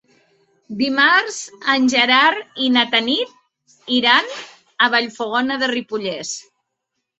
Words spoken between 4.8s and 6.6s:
a Vallfogona de Ripollès.